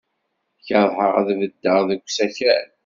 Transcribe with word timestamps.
Keṛheɣ 0.67 1.13
ad 1.19 1.29
beddeɣ 1.39 1.79
deg 1.89 2.01
usakal. 2.07 2.67